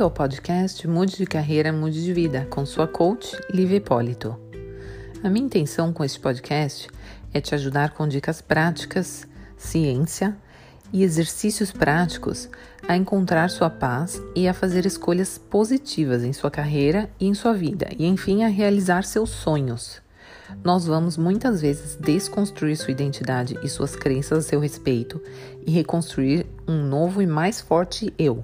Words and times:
Bem-vindo 0.00 0.04
ao 0.04 0.28
podcast 0.28 0.88
Mude 0.88 1.18
de 1.18 1.26
Carreira, 1.26 1.70
Mude 1.70 2.02
de 2.02 2.10
Vida, 2.14 2.46
com 2.48 2.64
sua 2.64 2.88
coach, 2.88 3.36
Liv 3.52 3.70
Hipólito. 3.74 4.34
A 5.22 5.28
minha 5.28 5.44
intenção 5.44 5.92
com 5.92 6.02
este 6.02 6.18
podcast 6.18 6.88
é 7.34 7.38
te 7.38 7.54
ajudar 7.54 7.90
com 7.90 8.08
dicas 8.08 8.40
práticas, 8.40 9.28
ciência 9.58 10.34
e 10.90 11.02
exercícios 11.02 11.70
práticos 11.70 12.48
a 12.88 12.96
encontrar 12.96 13.50
sua 13.50 13.68
paz 13.68 14.22
e 14.34 14.48
a 14.48 14.54
fazer 14.54 14.86
escolhas 14.86 15.36
positivas 15.36 16.24
em 16.24 16.32
sua 16.32 16.50
carreira 16.50 17.10
e 17.20 17.26
em 17.26 17.34
sua 17.34 17.52
vida, 17.52 17.90
e 17.98 18.06
enfim 18.06 18.42
a 18.42 18.48
realizar 18.48 19.04
seus 19.04 19.28
sonhos. 19.28 20.00
Nós 20.64 20.86
vamos 20.86 21.18
muitas 21.18 21.60
vezes 21.60 21.96
desconstruir 21.96 22.78
sua 22.78 22.92
identidade 22.92 23.58
e 23.62 23.68
suas 23.68 23.94
crenças 23.94 24.46
a 24.46 24.48
seu 24.48 24.60
respeito 24.60 25.20
e 25.66 25.70
reconstruir 25.70 26.46
um 26.66 26.82
novo 26.86 27.20
e 27.20 27.26
mais 27.26 27.60
forte 27.60 28.14
eu. 28.18 28.42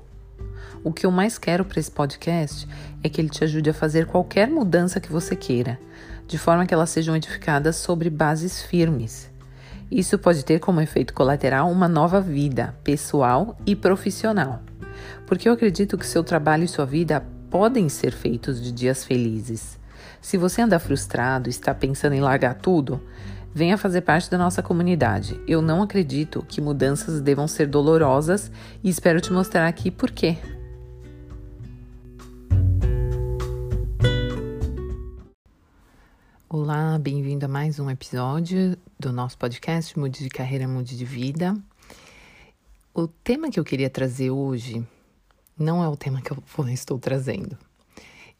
O 0.83 0.93
que 0.93 1.07
eu 1.07 1.11
mais 1.11 1.39
quero 1.39 1.65
para 1.65 1.81
esse 1.81 1.91
podcast 1.91 2.69
é 3.03 3.09
que 3.09 3.21
ele 3.21 3.29
te 3.29 3.43
ajude 3.45 3.71
a 3.71 3.75
fazer 3.75 4.07
qualquer 4.07 4.49
mudança 4.49 5.01
que 5.01 5.11
você 5.11 5.35
queira, 5.35 5.79
de 6.27 6.39
forma 6.39 6.67
que 6.67 6.75
elas 6.75 6.91
sejam 6.91 7.17
edificadas 7.17 7.77
sobre 7.77 8.11
bases 8.11 8.63
firmes. 8.63 9.31
Isso 9.91 10.19
pode 10.19 10.45
ter 10.45 10.59
como 10.59 10.81
efeito 10.81 11.15
colateral 11.15 11.71
uma 11.71 11.87
nova 11.87 12.21
vida, 12.21 12.75
pessoal 12.83 13.57
e 13.65 13.77
profissional. 13.77 14.61
Porque 15.27 15.49
eu 15.49 15.53
acredito 15.53 15.97
que 15.97 16.07
seu 16.07 16.25
trabalho 16.25 16.65
e 16.65 16.69
sua 16.69 16.85
vida 16.85 17.25
podem 17.51 17.89
ser 17.89 18.13
feitos 18.13 18.61
de 18.61 18.73
dias 18.73 19.05
felizes. 19.05 19.79
Se 20.21 20.37
você 20.37 20.63
anda 20.63 20.79
frustrado 20.79 21.49
está 21.49 21.73
pensando 21.73 22.15
em 22.15 22.21
largar 22.21 22.55
tudo, 22.55 23.01
venha 23.55 23.79
fazer 23.79 24.01
parte 24.03 24.31
da 24.31 24.37
nossa 24.37 24.63
comunidade. 24.63 25.41
Eu 25.47 25.63
não 25.63 25.83
acredito 25.83 26.45
que 26.49 26.61
mudanças 26.61 27.21
devam 27.21 27.47
ser 27.47 27.67
dolorosas 27.67 28.51
e 28.83 28.91
espero 28.91 29.21
te 29.21 29.33
mostrar 29.33 29.67
aqui 29.67 29.91
por 29.91 30.11
quê. 30.11 30.37
Olá, 36.49 36.97
bem-vindo 36.97 37.45
a 37.45 37.49
mais 37.49 37.81
um 37.81 37.91
episódio 37.91 38.79
do 39.01 39.13
nosso 39.13 39.37
podcast 39.37 39.99
Mude 39.99 40.23
de 40.23 40.29
Carreira, 40.29 40.69
Mude 40.69 40.97
de 40.97 41.05
Vida. 41.05 41.57
O 42.95 43.09
tema 43.09 43.51
que 43.51 43.59
eu 43.59 43.65
queria 43.65 43.91
trazer 43.91 44.31
hoje 44.31 44.87
não 45.59 45.83
é 45.83 45.89
o 45.89 45.97
tema 45.97 46.23
que 46.23 46.31
eu 46.31 46.39
estou 46.71 47.01
trazendo. 47.01 47.59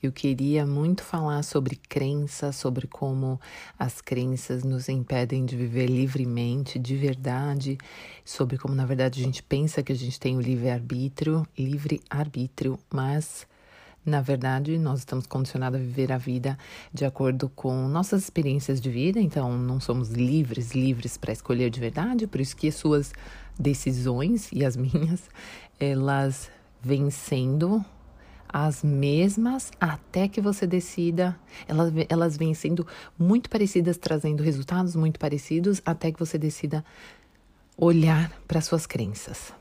Eu 0.01 0.13
queria 0.13 0.65
muito 0.65 1.03
falar 1.03 1.43
sobre 1.43 1.75
crença, 1.75 2.53
sobre 2.53 2.87
como 2.87 3.41
as 3.77 4.01
crenças 4.01 4.63
nos 4.63 4.89
impedem 4.89 5.45
de 5.45 5.57
viver 5.57 5.89
livremente, 5.89 6.79
de 6.79 6.95
verdade, 6.95 7.77
sobre 8.25 8.57
como 8.57 8.73
na 8.73 8.87
verdade 8.87 9.21
a 9.21 9.25
gente 9.25 9.43
pensa 9.43 9.83
que 9.83 9.91
a 9.91 9.97
gente 9.97 10.21
tem 10.21 10.37
o 10.37 10.41
livre-arbítrio, 10.41 11.45
livre-arbítrio, 11.59 12.79
mas 12.89 13.49
na 14.07 14.21
verdade, 14.21 14.79
nós 14.79 15.01
estamos 15.01 15.27
condicionados 15.27 15.81
a 15.81 15.83
viver 15.83 16.13
a 16.13 16.17
vida 16.17 16.57
de 16.95 17.05
acordo 17.05 17.49
com 17.49 17.89
nossas 17.89 18.23
experiências 18.23 18.81
de 18.81 18.89
vida, 18.89 19.21
então 19.21 19.59
não 19.59 19.81
somos 19.81 20.11
livres, 20.11 20.73
livres 20.73 21.17
para 21.17 21.33
escolher 21.33 21.69
de 21.71 21.81
verdade, 21.81 22.29
por 22.29 22.41
isso 22.41 22.57
que 22.57 22.71
suas 22.71 23.13
decisões 23.59 24.49
e 24.53 24.65
as 24.65 24.77
minhas, 24.79 25.29
elas 25.81 26.49
vêm 26.81 27.11
sendo 27.11 27.85
as 28.49 28.85
mesmas 28.85 29.73
até 29.81 30.29
que 30.29 30.41
você 30.41 30.69
decida. 30.69 31.37
Elas, 31.67 31.93
elas 32.09 32.37
vêm 32.37 32.55
sendo 32.55 32.87
muito 33.19 33.51
parecidas, 33.51 33.99
trazendo 33.99 34.41
resultados 34.41 34.95
muito 34.95 35.19
parecidos, 35.19 35.83
até 35.85 36.13
que 36.13 36.19
você 36.19 36.39
decida 36.39 36.85
olhar 37.77 38.31
para 38.47 38.61
suas 38.61 38.87
crenças 38.87 39.53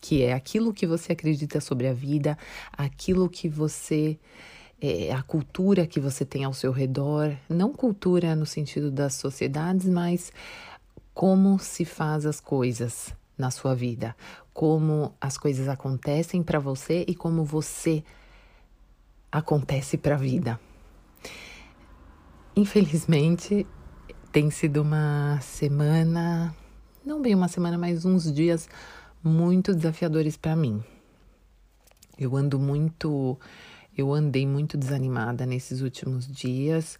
que 0.00 0.22
é 0.22 0.32
aquilo 0.32 0.72
que 0.72 0.86
você 0.86 1.12
acredita 1.12 1.60
sobre 1.60 1.86
a 1.86 1.92
vida, 1.92 2.38
aquilo 2.72 3.28
que 3.28 3.48
você. 3.48 4.18
É, 4.82 5.12
a 5.12 5.22
cultura 5.22 5.86
que 5.86 6.00
você 6.00 6.24
tem 6.24 6.42
ao 6.42 6.54
seu 6.54 6.72
redor, 6.72 7.36
não 7.50 7.70
cultura 7.70 8.34
no 8.34 8.46
sentido 8.46 8.90
das 8.90 9.12
sociedades, 9.12 9.86
mas 9.86 10.32
como 11.12 11.58
se 11.58 11.84
faz 11.84 12.24
as 12.24 12.40
coisas 12.40 13.14
na 13.36 13.50
sua 13.50 13.74
vida, 13.74 14.16
como 14.54 15.14
as 15.20 15.36
coisas 15.36 15.68
acontecem 15.68 16.42
para 16.42 16.58
você 16.58 17.04
e 17.06 17.14
como 17.14 17.44
você 17.44 18.02
acontece 19.30 19.98
para 19.98 20.14
a 20.14 20.18
vida. 20.18 20.58
Infelizmente, 22.56 23.66
tem 24.32 24.50
sido 24.50 24.82
uma 24.82 25.38
semana, 25.40 26.54
não 27.04 27.20
bem 27.20 27.34
uma 27.34 27.48
semana, 27.48 27.76
mas 27.76 28.04
uns 28.04 28.32
dias 28.32 28.68
muito 29.22 29.74
desafiadores 29.74 30.36
para 30.36 30.56
mim. 30.56 30.82
Eu 32.18 32.36
ando 32.36 32.58
muito, 32.58 33.38
eu 33.96 34.12
andei 34.12 34.46
muito 34.46 34.76
desanimada 34.76 35.46
nesses 35.46 35.80
últimos 35.80 36.26
dias, 36.26 36.98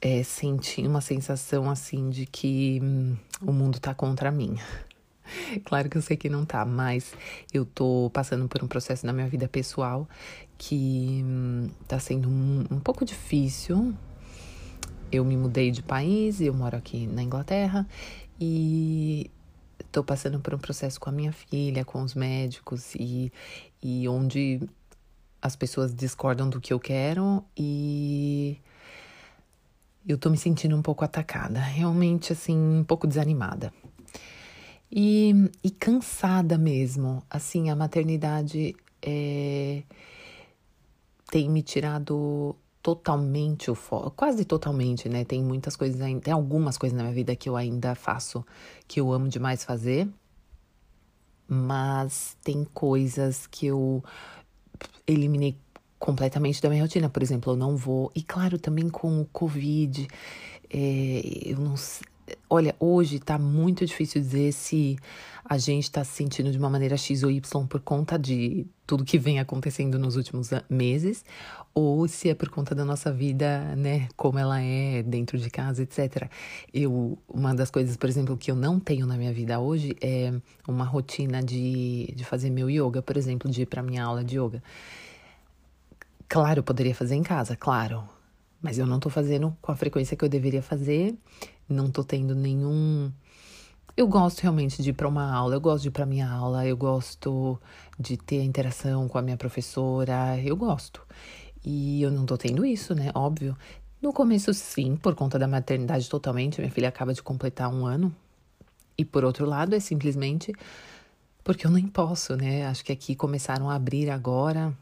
é, 0.00 0.22
senti 0.22 0.86
uma 0.86 1.00
sensação 1.00 1.70
assim 1.70 2.08
de 2.08 2.24
que 2.26 2.80
hum, 2.82 3.16
o 3.42 3.52
mundo 3.52 3.78
tá 3.78 3.94
contra 3.94 4.30
mim. 4.30 4.56
Claro 5.64 5.88
que 5.88 5.96
eu 5.96 6.02
sei 6.02 6.16
que 6.16 6.28
não 6.28 6.44
tá, 6.44 6.64
mas 6.64 7.14
eu 7.54 7.64
tô 7.64 8.10
passando 8.12 8.48
por 8.48 8.64
um 8.64 8.66
processo 8.66 9.06
na 9.06 9.12
minha 9.12 9.28
vida 9.28 9.46
pessoal 9.46 10.08
que 10.58 11.22
hum, 11.24 11.70
tá 11.86 12.00
sendo 12.00 12.28
um, 12.28 12.66
um 12.68 12.80
pouco 12.80 13.04
difícil. 13.04 13.94
Eu 15.12 15.24
me 15.24 15.36
mudei 15.36 15.70
de 15.70 15.84
país, 15.84 16.40
eu 16.40 16.52
moro 16.52 16.76
aqui 16.76 17.06
na 17.06 17.22
Inglaterra 17.22 17.86
e 18.40 19.30
estou 19.90 20.04
passando 20.04 20.38
por 20.38 20.54
um 20.54 20.58
processo 20.58 21.00
com 21.00 21.10
a 21.10 21.12
minha 21.12 21.32
filha, 21.32 21.84
com 21.84 22.00
os 22.02 22.14
médicos 22.14 22.94
e, 22.94 23.32
e 23.82 24.08
onde 24.08 24.60
as 25.42 25.56
pessoas 25.56 25.92
discordam 25.92 26.48
do 26.48 26.60
que 26.60 26.72
eu 26.72 26.78
quero 26.78 27.44
e 27.56 28.58
eu 30.06 30.16
tô 30.16 30.30
me 30.30 30.38
sentindo 30.38 30.76
um 30.76 30.82
pouco 30.82 31.04
atacada, 31.04 31.58
realmente 31.58 32.32
assim, 32.32 32.56
um 32.56 32.84
pouco 32.84 33.06
desanimada. 33.06 33.72
E, 34.90 35.50
e 35.62 35.70
cansada 35.70 36.56
mesmo, 36.56 37.22
assim, 37.28 37.68
a 37.68 37.76
maternidade 37.76 38.74
é, 39.02 39.82
tem 41.30 41.48
me 41.48 41.62
tirado 41.62 42.56
totalmente 42.82 43.70
o 43.70 43.74
foco, 43.74 44.10
quase 44.12 44.44
totalmente, 44.44 45.08
né? 45.08 45.24
Tem 45.24 45.42
muitas 45.42 45.76
coisas 45.76 46.00
ainda, 46.00 46.20
tem 46.20 46.32
algumas 46.32 46.78
coisas 46.78 46.96
na 46.96 47.04
minha 47.04 47.14
vida 47.14 47.36
que 47.36 47.48
eu 47.48 47.56
ainda 47.56 47.94
faço, 47.94 48.44
que 48.88 49.00
eu 49.00 49.12
amo 49.12 49.28
demais 49.28 49.64
fazer, 49.64 50.08
mas 51.46 52.36
tem 52.42 52.64
coisas 52.72 53.46
que 53.46 53.66
eu 53.66 54.02
eliminei 55.06 55.58
completamente 55.98 56.62
da 56.62 56.70
minha 56.70 56.82
rotina. 56.82 57.10
Por 57.10 57.22
exemplo, 57.22 57.52
eu 57.52 57.56
não 57.56 57.76
vou, 57.76 58.10
e 58.14 58.22
claro, 58.22 58.58
também 58.58 58.88
com 58.88 59.20
o 59.20 59.26
Covid, 59.26 60.08
é, 60.70 61.22
eu 61.44 61.58
não 61.58 61.76
Olha, 62.48 62.74
hoje 62.78 63.18
tá 63.18 63.38
muito 63.38 63.84
difícil 63.86 64.20
dizer 64.20 64.52
se 64.52 64.98
a 65.44 65.58
gente 65.58 65.90
tá 65.90 66.04
se 66.04 66.12
sentindo 66.12 66.52
de 66.52 66.58
uma 66.58 66.70
maneira 66.70 66.96
X 66.96 67.22
ou 67.22 67.30
Y 67.30 67.66
por 67.66 67.80
conta 67.80 68.18
de 68.18 68.66
tudo 68.86 69.04
que 69.04 69.18
vem 69.18 69.38
acontecendo 69.38 69.98
nos 69.98 70.16
últimos 70.16 70.50
meses, 70.68 71.24
ou 71.74 72.06
se 72.08 72.28
é 72.28 72.34
por 72.34 72.48
conta 72.48 72.74
da 72.74 72.84
nossa 72.84 73.12
vida, 73.12 73.74
né, 73.76 74.08
como 74.16 74.38
ela 74.38 74.60
é 74.60 75.02
dentro 75.02 75.38
de 75.38 75.48
casa, 75.48 75.82
etc. 75.82 76.28
Eu, 76.72 77.18
uma 77.28 77.54
das 77.54 77.70
coisas, 77.70 77.96
por 77.96 78.08
exemplo, 78.08 78.36
que 78.36 78.50
eu 78.50 78.56
não 78.56 78.78
tenho 78.78 79.06
na 79.06 79.16
minha 79.16 79.32
vida 79.32 79.58
hoje 79.60 79.96
é 80.00 80.32
uma 80.66 80.84
rotina 80.84 81.42
de, 81.42 82.12
de 82.14 82.24
fazer 82.24 82.50
meu 82.50 82.68
yoga, 82.68 83.00
por 83.00 83.16
exemplo, 83.16 83.50
de 83.50 83.62
ir 83.62 83.66
pra 83.66 83.82
minha 83.82 84.04
aula 84.04 84.24
de 84.24 84.38
yoga. 84.38 84.62
Claro, 86.28 86.60
eu 86.60 86.64
poderia 86.64 86.94
fazer 86.94 87.16
em 87.16 87.22
casa, 87.22 87.56
claro, 87.56 88.04
mas 88.62 88.78
eu 88.78 88.86
não 88.86 89.00
tô 89.00 89.10
fazendo 89.10 89.56
com 89.60 89.72
a 89.72 89.76
frequência 89.76 90.16
que 90.16 90.24
eu 90.24 90.28
deveria 90.28 90.62
fazer 90.62 91.16
não 91.72 91.90
tô 91.90 92.04
tendo 92.04 92.34
nenhum. 92.34 93.10
Eu 93.96 94.06
gosto 94.06 94.40
realmente 94.40 94.82
de 94.82 94.90
ir 94.90 94.92
para 94.92 95.08
uma 95.08 95.32
aula, 95.32 95.54
eu 95.54 95.60
gosto 95.60 95.82
de 95.82 95.88
ir 95.88 95.90
para 95.90 96.06
minha 96.06 96.28
aula, 96.28 96.66
eu 96.66 96.76
gosto 96.76 97.60
de 97.98 98.16
ter 98.16 98.40
a 98.40 98.44
interação 98.44 99.08
com 99.08 99.18
a 99.18 99.22
minha 99.22 99.36
professora, 99.36 100.40
eu 100.42 100.56
gosto. 100.56 101.02
E 101.64 102.02
eu 102.02 102.10
não 102.10 102.24
tô 102.24 102.36
tendo 102.36 102.64
isso, 102.64 102.94
né? 102.94 103.10
Óbvio. 103.14 103.56
No 104.00 104.12
começo, 104.12 104.54
sim, 104.54 104.96
por 104.96 105.14
conta 105.14 105.38
da 105.38 105.46
maternidade 105.46 106.08
totalmente. 106.08 106.60
Minha 106.60 106.72
filha 106.72 106.88
acaba 106.88 107.12
de 107.12 107.22
completar 107.22 107.72
um 107.72 107.84
ano. 107.84 108.14
E 108.96 109.04
por 109.04 109.24
outro 109.24 109.44
lado, 109.46 109.74
é 109.74 109.80
simplesmente 109.80 110.52
porque 111.44 111.66
eu 111.66 111.70
nem 111.70 111.86
posso, 111.86 112.36
né? 112.36 112.66
Acho 112.66 112.84
que 112.84 112.92
aqui 112.92 113.14
começaram 113.14 113.68
a 113.68 113.74
abrir 113.74 114.10
agora. 114.10 114.76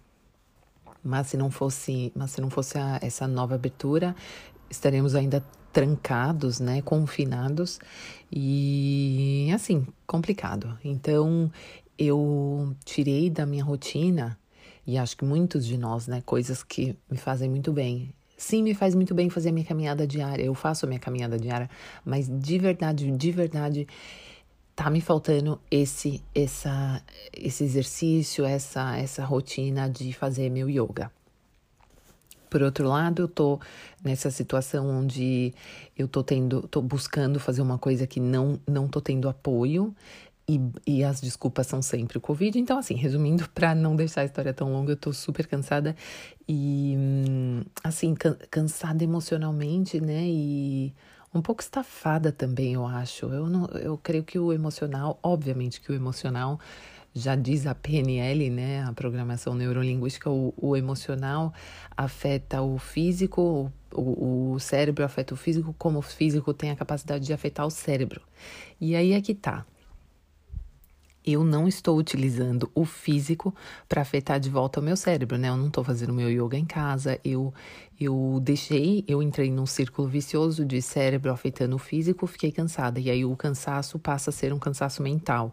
Mas 1.03 1.29
se 1.29 1.37
não 1.37 1.51
fosse, 1.51 2.13
mas 2.15 2.33
se 2.33 2.41
não 2.41 2.51
fosse 2.51 2.79
a, 2.79 2.99
essa 3.01 3.27
nova 3.27 3.55
abertura, 3.55 4.15
estaremos 4.69 5.15
ainda 5.15 5.43
trancados, 5.73 6.61
né, 6.61 6.83
confinados 6.83 7.79
e 8.33 9.51
assim, 9.55 9.87
complicado. 10.07 10.79
Então, 10.85 11.51
eu 11.99 12.75
tirei 12.85 13.29
da 13.29 13.45
minha 13.45 13.65
rotina 13.65 14.39
e 14.87 14.97
acho 14.97 15.17
que 15.17 15.25
muitos 15.25 15.67
de 15.67 15.77
nós, 15.77 16.07
né, 16.07 16.23
coisas 16.25 16.63
que 16.63 16.97
me 17.11 17.19
fazem 17.19 17.51
muito 17.51 17.73
bem. 17.73 18.15
Sim, 18.37 18.63
me 18.63 18.73
faz 18.73 18.95
muito 18.95 19.15
bem 19.15 19.29
fazer 19.29 19.49
a 19.49 19.53
minha 19.53 19.67
caminhada 19.67 20.07
diária. 20.07 20.45
Eu 20.45 20.55
faço 20.55 20.87
a 20.87 20.89
minha 20.89 21.01
caminhada 21.01 21.37
diária, 21.39 21.69
mas 22.05 22.29
de 22.29 22.59
verdade, 22.59 23.11
de 23.11 23.33
verdade, 23.33 23.87
tá 24.77 24.89
me 24.89 25.01
faltando 25.01 25.61
esse 25.71 26.23
essa 26.33 27.03
esse 27.33 27.65
exercício, 27.65 28.45
essa 28.45 28.97
essa 28.97 29.25
rotina 29.25 29.91
de 29.91 30.13
fazer 30.13 30.49
meu 30.51 30.71
yoga. 30.71 31.11
Por 32.49 32.63
outro 32.63 32.87
lado, 32.89 33.23
eu 33.23 33.29
tô 33.29 33.61
nessa 34.03 34.31
situação 34.31 34.89
onde 34.89 35.55
eu 35.97 36.09
tô 36.09 36.23
tendo, 36.23 36.63
tô 36.69 36.81
buscando 36.81 37.39
fazer 37.39 37.63
uma 37.63 37.79
coisa 37.79 38.07
que 38.07 38.21
não 38.21 38.61
não 38.67 38.89
tô 38.89 39.01
tendo 39.01 39.29
apoio 39.29 39.95
e, 40.49 40.61
e 40.87 41.05
as 41.05 41.21
desculpas 41.21 41.67
são 41.67 41.83
sempre 41.83 42.17
o 42.17 42.21
Covid. 42.21 42.59
Então, 42.59 42.79
assim, 42.79 42.95
resumindo, 42.95 43.47
para 43.55 43.75
não 43.75 43.95
deixar 43.95 44.23
a 44.23 44.25
história 44.25 44.55
tão 44.55 44.73
longa, 44.73 44.93
eu 44.93 44.97
tô 44.97 45.13
super 45.13 45.47
cansada 45.47 45.95
e, 46.49 46.97
assim, 47.85 48.15
can, 48.15 48.35
cansada 48.51 49.05
emocionalmente, 49.05 50.01
né? 50.01 50.25
E 50.25 50.95
um 51.35 51.43
pouco 51.43 51.61
estafada 51.61 52.33
também, 52.33 52.73
eu 52.75 52.87
acho. 52.87 53.27
Eu, 53.27 53.49
não, 53.49 53.67
eu 53.67 53.99
creio 53.99 54.25
que 54.25 54.39
o 54.39 54.53
emocional, 54.53 55.19
obviamente 55.23 55.81
que 55.81 55.93
o 55.93 55.95
emocional, 55.95 56.59
já 57.19 57.37
diz 57.37 57.67
a 57.67 57.75
PNL, 57.75 58.51
né, 58.51 58.83
a 58.85 58.93
programação 58.93 59.55
neurolinguística, 59.55 60.31
o, 60.31 60.55
o 60.57 60.77
emocional 60.77 61.53
afeta 61.97 62.63
o 62.63 62.79
físico, 62.79 63.73
o, 63.93 64.53
o 64.55 64.61
cérebro 64.61 65.05
afeta 65.05 65.35
o 65.35 65.37
físico, 65.37 65.75
como 65.79 65.99
o 65.99 66.03
físico 66.03 66.55
tem 66.55 66.71
a 66.71 66.77
capacidade 66.77 67.27
de 67.27 67.33
afetar 67.33 67.67
o 67.67 67.71
cérebro. 67.71 68.21
E 68.81 68.95
aí 68.97 69.13
é 69.13 69.21
que 69.21 69.35
tá 69.35 69.65
eu 71.33 71.45
não 71.45 71.69
estou 71.69 71.99
utilizando 71.99 72.71
o 72.75 72.85
físico 72.85 73.55
para 73.89 74.01
afetar 74.01 74.41
de 74.41 74.49
volta 74.49 74.81
o 74.81 74.83
meu 74.83 74.97
cérebro, 74.97 75.37
né? 75.37 75.49
Eu 75.49 75.57
não 75.57 75.67
estou 75.67 75.85
fazendo 75.85 76.13
meu 76.13 76.31
yoga 76.31 76.57
em 76.57 76.65
casa, 76.65 77.21
eu 77.25 77.53
eu 78.01 78.39
deixei, 78.41 79.05
eu 79.09 79.23
entrei 79.23 79.51
num 79.51 79.67
círculo 79.67 80.07
vicioso 80.07 80.65
de 80.65 80.81
cérebro 80.81 81.33
afetando 81.33 81.75
o 81.77 81.79
físico, 81.79 82.27
fiquei 82.27 82.53
cansada 82.53 83.01
e 83.01 83.11
aí 83.11 83.25
o 83.25 83.37
cansaço 83.37 83.99
passa 83.99 84.31
a 84.31 84.33
ser 84.33 84.53
um 84.53 84.59
cansaço 84.59 85.03
mental. 85.03 85.53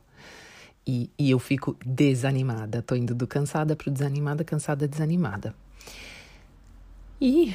E, 0.87 1.09
e 1.17 1.31
eu 1.31 1.39
fico 1.39 1.75
desanimada, 1.83 2.81
tô 2.81 2.95
indo 2.95 3.15
do 3.15 3.25
cansada 3.25 3.75
para 3.75 3.91
desanimada, 3.91 4.43
cansada, 4.43 4.87
desanimada. 4.87 5.55
E, 7.19 7.53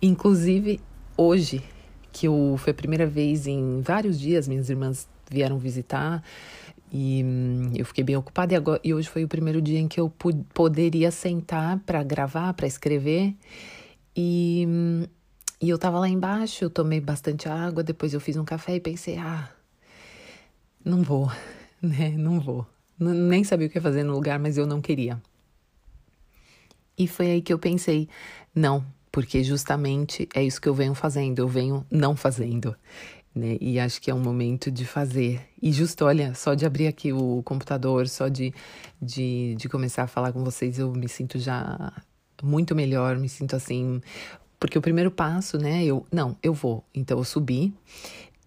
inclusive, 0.00 0.80
hoje, 1.16 1.62
que 2.12 2.26
eu, 2.28 2.54
foi 2.58 2.70
a 2.70 2.74
primeira 2.74 3.06
vez 3.06 3.46
em 3.46 3.80
vários 3.80 4.20
dias, 4.20 4.46
minhas 4.46 4.70
irmãs 4.70 5.08
vieram 5.28 5.58
visitar, 5.58 6.22
e 6.92 7.22
hum, 7.24 7.72
eu 7.76 7.84
fiquei 7.84 8.04
bem 8.04 8.16
ocupada 8.16 8.54
e, 8.54 8.56
agora, 8.56 8.80
e 8.82 8.94
hoje 8.94 9.08
foi 9.08 9.24
o 9.24 9.28
primeiro 9.28 9.60
dia 9.60 9.78
em 9.78 9.88
que 9.88 10.00
eu 10.00 10.12
poderia 10.54 11.10
sentar 11.10 11.78
para 11.80 12.02
gravar, 12.02 12.54
para 12.54 12.66
escrever. 12.66 13.34
E, 14.16 14.64
hum, 14.66 15.04
e 15.60 15.68
eu 15.68 15.78
tava 15.78 15.98
lá 15.98 16.08
embaixo, 16.08 16.64
eu 16.64 16.70
tomei 16.70 17.00
bastante 17.00 17.48
água, 17.48 17.82
depois 17.82 18.14
eu 18.14 18.20
fiz 18.20 18.36
um 18.36 18.44
café 18.44 18.76
e 18.76 18.80
pensei, 18.80 19.18
ah, 19.18 19.50
não 20.84 21.02
vou, 21.02 21.30
né? 21.82 22.10
Não 22.16 22.40
vou. 22.40 22.66
Nem 22.98 23.44
sabia 23.44 23.66
o 23.66 23.70
que 23.70 23.80
fazer 23.80 24.02
no 24.02 24.12
lugar, 24.12 24.38
mas 24.38 24.58
eu 24.58 24.66
não 24.66 24.80
queria. 24.80 25.20
E 26.96 27.06
foi 27.06 27.30
aí 27.30 27.42
que 27.42 27.52
eu 27.52 27.58
pensei, 27.58 28.08
não, 28.52 28.84
porque 29.12 29.44
justamente 29.44 30.28
é 30.34 30.42
isso 30.42 30.60
que 30.60 30.68
eu 30.68 30.74
venho 30.74 30.94
fazendo, 30.94 31.38
eu 31.38 31.46
venho 31.46 31.86
não 31.90 32.16
fazendo 32.16 32.74
né? 33.38 33.56
E 33.60 33.78
acho 33.78 34.00
que 34.00 34.10
é 34.10 34.14
um 34.14 34.20
momento 34.20 34.70
de 34.70 34.84
fazer. 34.84 35.40
E 35.62 35.72
justo, 35.72 36.04
olha, 36.04 36.34
só 36.34 36.54
de 36.54 36.66
abrir 36.66 36.88
aqui 36.88 37.12
o 37.12 37.42
computador, 37.44 38.08
só 38.08 38.28
de, 38.28 38.52
de, 39.00 39.54
de 39.56 39.68
começar 39.68 40.02
a 40.02 40.06
falar 40.06 40.32
com 40.32 40.44
vocês, 40.44 40.78
eu 40.78 40.92
me 40.92 41.08
sinto 41.08 41.38
já 41.38 41.92
muito 42.42 42.74
melhor, 42.74 43.16
me 43.16 43.28
sinto 43.28 43.56
assim. 43.56 44.00
Porque 44.60 44.76
o 44.76 44.82
primeiro 44.82 45.10
passo, 45.10 45.56
né? 45.56 45.84
Eu, 45.84 46.04
não, 46.12 46.36
eu 46.42 46.52
vou. 46.52 46.84
Então 46.94 47.18
eu 47.18 47.24
subi. 47.24 47.72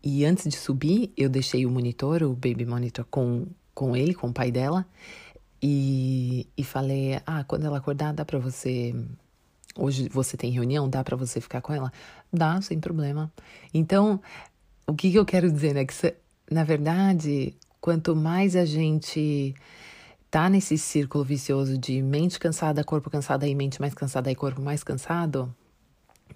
E 0.03 0.25
antes 0.25 0.47
de 0.47 0.55
subir, 0.55 1.11
eu 1.15 1.29
deixei 1.29 1.65
o 1.65 1.71
monitor, 1.71 2.23
o 2.23 2.33
baby 2.33 2.65
monitor, 2.65 3.05
com, 3.09 3.45
com 3.73 3.95
ele, 3.95 4.13
com 4.13 4.27
o 4.27 4.33
pai 4.33 4.51
dela. 4.51 4.85
E, 5.61 6.47
e 6.57 6.63
falei: 6.63 7.21
Ah, 7.25 7.43
quando 7.43 7.65
ela 7.65 7.77
acordar, 7.77 8.13
dá 8.13 8.25
pra 8.25 8.39
você 8.39 8.95
Hoje 9.75 10.09
você 10.09 10.35
tem 10.35 10.51
reunião, 10.51 10.89
dá 10.89 11.03
para 11.03 11.15
você 11.15 11.39
ficar 11.39 11.61
com 11.61 11.73
ela? 11.73 11.91
Dá, 12.31 12.61
sem 12.61 12.79
problema. 12.79 13.31
Então, 13.73 14.19
o 14.85 14.93
que, 14.93 15.11
que 15.11 15.17
eu 15.17 15.25
quero 15.25 15.51
dizer, 15.51 15.73
né? 15.73 15.85
Que, 15.85 16.13
na 16.49 16.63
verdade, 16.63 17.55
quanto 17.79 18.15
mais 18.15 18.55
a 18.55 18.65
gente 18.65 19.55
tá 20.29 20.49
nesse 20.49 20.77
círculo 20.77 21.23
vicioso 21.23 21.77
de 21.77 22.01
mente 22.01 22.39
cansada, 22.39 22.83
corpo 22.83 23.09
cansado 23.09 23.45
e 23.45 23.55
mente 23.55 23.79
mais 23.79 23.93
cansada 23.93 24.31
e 24.31 24.35
corpo 24.35 24.61
mais 24.61 24.83
cansado, 24.83 25.53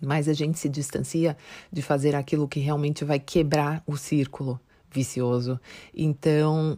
mais 0.02 0.28
a 0.28 0.34
gente 0.34 0.58
se 0.58 0.68
distancia 0.68 1.38
de 1.72 1.82
fazer 1.82 2.16
aquilo 2.16 2.48
que 2.48 2.60
realmente 2.60 3.06
vai 3.06 3.20
quebrar 3.20 3.84
o 3.86 3.96
círculo 3.98 4.60
vicioso. 4.92 5.60
Então, 5.94 6.78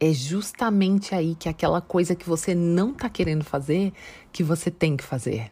é 0.00 0.12
justamente 0.12 1.14
aí 1.14 1.34
que 1.34 1.48
aquela 1.48 1.80
coisa 1.80 2.14
que 2.14 2.28
você 2.28 2.54
não 2.54 2.92
tá 2.92 3.08
querendo 3.08 3.44
fazer, 3.44 3.92
que 4.32 4.42
você 4.42 4.70
tem 4.70 4.96
que 4.96 5.04
fazer. 5.04 5.50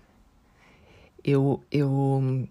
Eu, 1.23 1.63
eu 1.71 2.49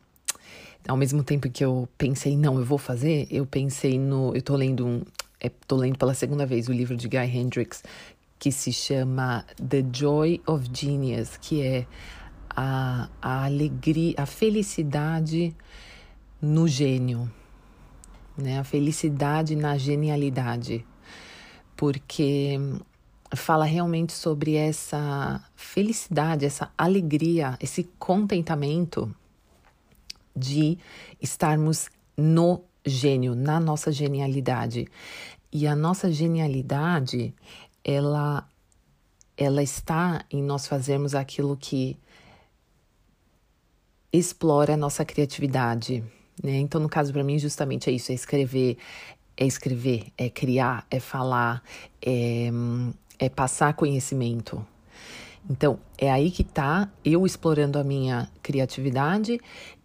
ao 0.87 0.95
mesmo 0.95 1.23
tempo 1.23 1.49
que 1.49 1.63
eu 1.63 1.87
pensei, 1.97 2.37
não, 2.37 2.57
eu 2.57 2.65
vou 2.65 2.77
fazer, 2.77 3.27
eu 3.29 3.45
pensei 3.45 3.99
no. 3.99 4.33
Eu 4.33 4.41
tô 4.41 4.55
lendo 4.55 4.85
um. 4.85 5.01
É, 5.41 5.49
tô 5.67 5.75
lendo 5.75 5.97
pela 5.97 6.13
segunda 6.13 6.45
vez 6.45 6.67
o 6.67 6.73
livro 6.73 6.95
de 6.95 7.07
Guy 7.07 7.17
Hendricks, 7.17 7.83
que 8.37 8.51
se 8.51 8.71
chama 8.71 9.45
The 9.57 9.85
Joy 9.93 10.41
of 10.47 10.69
Genius, 10.73 11.37
que 11.37 11.61
é 11.61 11.85
a, 12.61 13.09
a 13.21 13.45
alegria, 13.45 14.15
a 14.17 14.25
felicidade 14.25 15.55
no 16.41 16.67
gênio, 16.67 17.31
né? 18.37 18.59
A 18.59 18.65
felicidade 18.65 19.55
na 19.55 19.77
genialidade. 19.77 20.85
Porque 21.77 22.59
fala 23.33 23.63
realmente 23.63 24.11
sobre 24.11 24.55
essa 24.55 25.41
felicidade, 25.55 26.45
essa 26.45 26.69
alegria, 26.77 27.57
esse 27.61 27.85
contentamento 27.97 29.09
de 30.35 30.77
estarmos 31.21 31.87
no 32.17 32.61
gênio, 32.85 33.35
na 33.35 33.57
nossa 33.57 33.89
genialidade. 33.89 34.85
E 35.49 35.65
a 35.65 35.77
nossa 35.77 36.11
genialidade, 36.11 37.33
ela 37.85 38.45
ela 39.37 39.63
está 39.63 40.25
em 40.29 40.43
nós 40.43 40.67
fazermos 40.67 41.15
aquilo 41.15 41.55
que 41.55 41.97
explora 44.11 44.73
a 44.73 44.77
nossa 44.77 45.05
criatividade, 45.05 46.03
né? 46.43 46.57
Então, 46.57 46.81
no 46.81 46.89
caso 46.89 47.13
para 47.13 47.23
mim, 47.23 47.37
justamente 47.37 47.89
é 47.89 47.93
isso, 47.93 48.11
é 48.11 48.15
escrever, 48.15 48.77
é 49.37 49.45
escrever, 49.45 50.07
é 50.17 50.29
criar, 50.29 50.85
é 50.89 50.99
falar, 50.99 51.63
é, 52.01 52.49
é 53.17 53.29
passar 53.29 53.73
conhecimento. 53.73 54.65
Então, 55.49 55.79
é 55.97 56.11
aí 56.11 56.31
que 56.31 56.43
tá 56.43 56.89
eu 57.03 57.25
explorando 57.25 57.79
a 57.79 57.83
minha 57.83 58.29
criatividade 58.41 59.39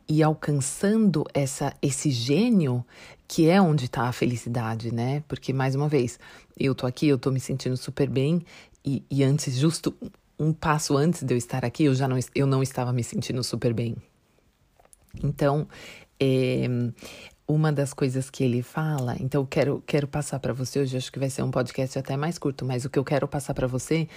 e 0.08 0.22
alcançando 0.22 1.24
essa 1.32 1.74
esse 1.80 2.10
gênio 2.10 2.84
que 3.26 3.48
é 3.48 3.60
onde 3.60 3.86
está 3.86 4.02
a 4.02 4.12
felicidade, 4.12 4.92
né? 4.92 5.22
Porque 5.26 5.52
mais 5.52 5.74
uma 5.74 5.88
vez, 5.88 6.18
eu 6.58 6.74
tô 6.74 6.86
aqui, 6.86 7.08
eu 7.08 7.18
tô 7.18 7.30
me 7.30 7.40
sentindo 7.40 7.76
super 7.76 8.08
bem 8.08 8.44
e, 8.84 9.02
e 9.10 9.24
antes, 9.24 9.56
justo 9.56 9.94
um 10.38 10.52
passo 10.52 10.96
antes 10.96 11.22
de 11.22 11.32
eu 11.32 11.38
estar 11.38 11.64
aqui, 11.64 11.84
eu 11.84 11.94
já 11.94 12.06
não, 12.06 12.18
eu 12.34 12.46
não 12.46 12.62
estava 12.62 12.92
me 12.92 13.02
sentindo 13.02 13.42
super 13.42 13.72
bem. 13.72 13.96
Então, 15.22 15.68
é, 16.18 16.66
uma 17.46 17.70
das 17.70 17.92
coisas 17.92 18.30
que 18.30 18.42
ele 18.42 18.62
fala, 18.62 19.16
então 19.20 19.42
eu 19.42 19.46
quero, 19.46 19.82
quero 19.86 20.08
passar 20.08 20.38
para 20.38 20.52
você 20.54 20.80
hoje, 20.80 20.96
acho 20.96 21.12
que 21.12 21.18
vai 21.18 21.28
ser 21.28 21.42
um 21.42 21.50
podcast 21.50 21.98
até 21.98 22.16
mais 22.16 22.38
curto, 22.38 22.64
mas 22.64 22.86
o 22.86 22.90
que 22.90 22.98
eu 22.98 23.04
quero 23.04 23.28
passar 23.28 23.52
para 23.52 23.66
você 23.66 24.08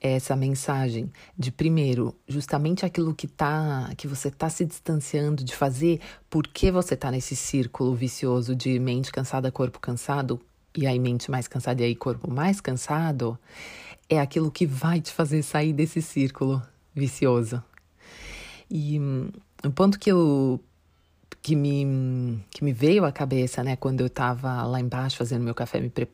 é 0.00 0.12
essa 0.12 0.36
mensagem 0.36 1.10
de 1.36 1.50
primeiro, 1.50 2.14
justamente 2.28 2.86
aquilo 2.86 3.12
que 3.12 3.26
tá, 3.26 3.90
que 3.96 4.06
você 4.06 4.30
tá 4.30 4.48
se 4.48 4.64
distanciando 4.64 5.42
de 5.42 5.54
fazer, 5.54 6.00
porque 6.30 6.70
você 6.70 6.96
tá 6.96 7.10
nesse 7.10 7.34
círculo 7.34 7.92
vicioso 7.94 8.54
de 8.54 8.78
mente 8.78 9.10
cansada, 9.10 9.50
corpo 9.50 9.80
cansado, 9.80 10.40
e 10.76 10.86
aí 10.86 11.00
mente 11.00 11.28
mais 11.28 11.48
cansada 11.48 11.82
e 11.82 11.86
aí 11.86 11.96
corpo 11.96 12.30
mais 12.30 12.60
cansado, 12.60 13.36
é 14.08 14.20
aquilo 14.20 14.48
que 14.48 14.64
vai 14.64 15.00
te 15.00 15.12
fazer 15.12 15.42
sair 15.42 15.72
desse 15.72 16.00
círculo 16.00 16.62
vicioso. 16.94 17.60
E 18.70 19.00
o 19.66 19.72
ponto 19.72 19.98
que 19.98 20.10
eu 20.10 20.60
que 21.42 21.54
me, 21.54 22.44
que 22.50 22.64
me 22.64 22.72
veio 22.72 23.04
à 23.04 23.12
cabeça, 23.12 23.62
né, 23.62 23.76
quando 23.76 24.00
eu 24.00 24.08
estava 24.08 24.64
lá 24.64 24.80
embaixo 24.80 25.16
fazendo 25.16 25.44
meu 25.44 25.54
café, 25.54 25.78
me 25.80 25.88
pre... 25.88 26.08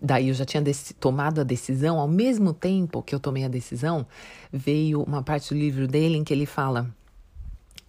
daí 0.00 0.28
eu 0.28 0.34
já 0.34 0.46
tinha 0.46 0.62
tomado 0.98 1.40
a 1.42 1.44
decisão, 1.44 1.98
ao 1.98 2.08
mesmo 2.08 2.54
tempo 2.54 3.02
que 3.02 3.14
eu 3.14 3.20
tomei 3.20 3.44
a 3.44 3.48
decisão, 3.48 4.06
veio 4.50 5.02
uma 5.02 5.22
parte 5.22 5.52
do 5.52 5.60
livro 5.60 5.86
dele 5.86 6.16
em 6.16 6.24
que 6.24 6.32
ele 6.32 6.46
fala 6.46 6.88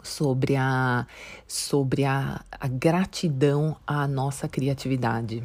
sobre 0.03 0.57
a, 0.57 1.07
sobre 1.47 2.03
a, 2.03 2.43
a 2.59 2.67
gratidão 2.67 3.77
à 3.87 4.05
nossa 4.05 4.49
criatividade. 4.49 5.43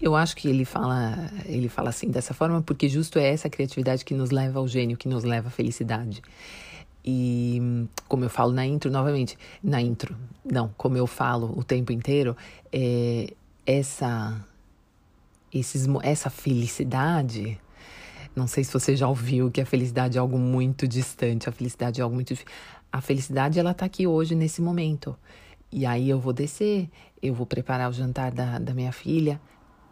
Eu 0.00 0.16
acho 0.16 0.34
que 0.34 0.48
ele 0.48 0.64
fala, 0.64 1.30
ele 1.44 1.68
fala 1.68 1.90
assim 1.90 2.10
dessa 2.10 2.34
forma 2.34 2.60
porque 2.60 2.88
justo 2.88 3.20
é 3.20 3.28
essa 3.28 3.48
criatividade 3.48 4.04
que 4.04 4.14
nos 4.14 4.30
leva 4.30 4.58
ao 4.58 4.66
gênio, 4.66 4.96
que 4.96 5.08
nos 5.08 5.22
leva 5.22 5.46
à 5.48 5.50
felicidade. 5.50 6.22
E 7.06 7.86
como 8.08 8.24
eu 8.24 8.30
falo 8.30 8.52
na 8.52 8.66
intro, 8.66 8.90
novamente, 8.90 9.38
na 9.62 9.80
intro, 9.80 10.16
não, 10.44 10.70
como 10.76 10.96
eu 10.96 11.06
falo 11.06 11.56
o 11.56 11.62
tempo 11.62 11.92
inteiro, 11.92 12.36
é, 12.72 13.32
essa 13.64 14.44
esses, 15.52 15.86
essa 16.02 16.30
felicidade. 16.30 17.58
Não 18.34 18.46
sei 18.46 18.64
se 18.64 18.72
você 18.72 18.94
já 18.94 19.08
ouviu 19.08 19.50
que 19.50 19.60
a 19.60 19.66
felicidade 19.66 20.18
é 20.18 20.20
algo 20.20 20.38
muito 20.38 20.86
distante, 20.86 21.48
a 21.48 21.52
felicidade 21.52 22.00
é 22.00 22.04
algo 22.04 22.14
muito. 22.14 22.34
A 22.92 23.00
felicidade, 23.00 23.58
ela 23.58 23.72
tá 23.72 23.86
aqui 23.86 24.06
hoje, 24.06 24.34
nesse 24.34 24.60
momento. 24.60 25.16
E 25.72 25.86
aí 25.86 26.08
eu 26.08 26.20
vou 26.20 26.32
descer, 26.32 26.88
eu 27.22 27.34
vou 27.34 27.46
preparar 27.46 27.90
o 27.90 27.92
jantar 27.92 28.30
da, 28.30 28.58
da 28.58 28.74
minha 28.74 28.92
filha, 28.92 29.40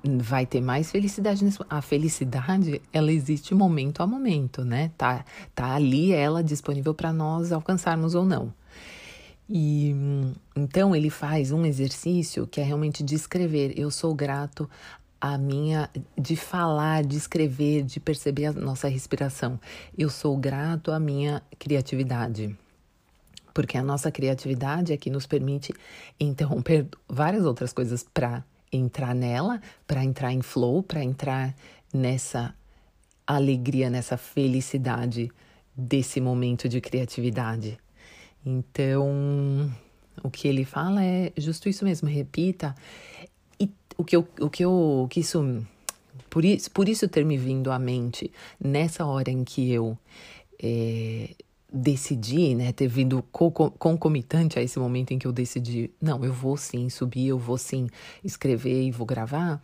vai 0.04 0.44
ter 0.44 0.60
mais 0.60 0.90
felicidade 0.90 1.44
nesse 1.44 1.58
a 1.68 1.80
felicidade 1.80 2.82
ela 2.92 3.10
existe 3.10 3.54
momento 3.54 4.02
a 4.02 4.06
momento 4.06 4.64
né? 4.64 4.90
Tá 4.98 5.24
tá 5.54 5.74
ali 5.74 6.12
ela 6.12 6.44
disponível 6.44 6.94
para 6.94 7.12
nós 7.12 7.52
alcançarmos 7.52 8.14
ou 8.14 8.24
não. 8.24 8.52
E 9.48 9.94
então 10.54 10.94
ele 10.94 11.10
faz 11.10 11.52
um 11.52 11.64
exercício 11.64 12.46
que 12.46 12.60
é 12.60 12.64
realmente 12.64 13.02
de 13.02 13.14
escrever. 13.14 13.78
Eu 13.78 13.90
sou 13.90 14.14
grato 14.14 14.68
a 15.20 15.38
minha 15.38 15.88
de 16.18 16.36
falar 16.36 17.02
de 17.02 17.16
escrever 17.16 17.82
de 17.82 17.98
perceber 17.98 18.46
a 18.46 18.52
nossa 18.52 18.88
respiração. 18.88 19.58
Eu 19.96 20.10
sou 20.10 20.36
grato 20.36 20.92
à 20.92 21.00
minha 21.00 21.42
criatividade. 21.58 22.56
Porque 23.54 23.78
a 23.78 23.82
nossa 23.82 24.10
criatividade 24.10 24.92
é 24.92 24.96
que 24.96 25.08
nos 25.08 25.26
permite 25.26 25.72
interromper 26.18 26.88
várias 27.08 27.44
outras 27.44 27.72
coisas 27.72 28.02
para 28.02 28.44
entrar 28.76 29.14
nela, 29.14 29.60
para 29.86 30.04
entrar 30.04 30.32
em 30.32 30.42
flow, 30.42 30.82
para 30.82 31.02
entrar 31.02 31.54
nessa 31.92 32.54
alegria, 33.26 33.88
nessa 33.88 34.16
felicidade 34.16 35.30
desse 35.76 36.20
momento 36.20 36.68
de 36.68 36.80
criatividade. 36.80 37.78
Então, 38.44 39.72
o 40.22 40.30
que 40.30 40.46
ele 40.46 40.64
fala 40.64 41.02
é 41.02 41.32
justo 41.36 41.68
isso 41.68 41.84
mesmo, 41.84 42.08
repita. 42.08 42.74
E 43.58 43.70
o 43.96 44.04
que 44.04 44.16
eu, 44.16 44.26
o 44.40 44.50
que 44.50 44.64
eu, 44.64 45.06
que 45.10 45.20
isso, 45.20 45.64
por 46.28 46.44
isso, 46.44 46.70
por 46.70 46.88
isso 46.88 47.08
ter 47.08 47.24
me 47.24 47.36
vindo 47.36 47.72
à 47.72 47.78
mente 47.78 48.30
nessa 48.62 49.06
hora 49.06 49.30
em 49.30 49.44
que 49.44 49.72
eu 49.72 49.96
é, 50.62 51.30
decidi, 51.74 52.54
né, 52.54 52.72
ter 52.72 52.86
vindo 52.86 53.20
concomitante 53.32 54.58
a 54.58 54.62
esse 54.62 54.78
momento 54.78 55.10
em 55.10 55.18
que 55.18 55.26
eu 55.26 55.32
decidi, 55.32 55.90
não, 56.00 56.24
eu 56.24 56.32
vou 56.32 56.56
sim 56.56 56.88
subir, 56.88 57.26
eu 57.26 57.38
vou 57.38 57.58
sim 57.58 57.88
escrever 58.22 58.84
e 58.84 58.92
vou 58.92 59.04
gravar. 59.04 59.60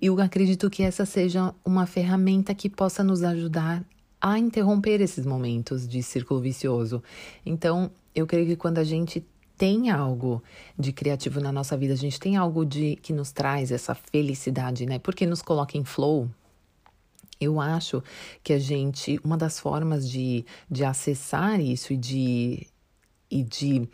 E 0.00 0.06
eu 0.06 0.20
acredito 0.20 0.68
que 0.68 0.82
essa 0.82 1.06
seja 1.06 1.54
uma 1.64 1.86
ferramenta 1.86 2.54
que 2.54 2.68
possa 2.68 3.02
nos 3.02 3.22
ajudar 3.22 3.82
a 4.20 4.38
interromper 4.38 5.00
esses 5.00 5.24
momentos 5.24 5.88
de 5.88 6.02
círculo 6.02 6.40
vicioso. 6.40 7.02
Então, 7.46 7.90
eu 8.14 8.26
creio 8.26 8.46
que 8.46 8.56
quando 8.56 8.78
a 8.78 8.84
gente 8.84 9.24
tem 9.56 9.90
algo 9.90 10.42
de 10.78 10.92
criativo 10.92 11.40
na 11.40 11.50
nossa 11.50 11.76
vida, 11.76 11.94
a 11.94 11.96
gente 11.96 12.20
tem 12.20 12.36
algo 12.36 12.64
de 12.64 12.96
que 12.96 13.12
nos 13.12 13.32
traz 13.32 13.72
essa 13.72 13.94
felicidade, 13.94 14.84
né? 14.86 14.98
Porque 14.98 15.24
nos 15.24 15.40
coloca 15.40 15.78
em 15.78 15.84
flow, 15.84 16.28
eu 17.40 17.60
acho 17.60 18.02
que 18.42 18.52
a 18.52 18.58
gente, 18.58 19.20
uma 19.24 19.36
das 19.36 19.60
formas 19.60 20.08
de, 20.08 20.44
de 20.70 20.84
acessar 20.84 21.60
isso 21.60 21.92
e 21.92 21.96
de, 21.96 22.66
e 23.30 23.42
de 23.42 23.88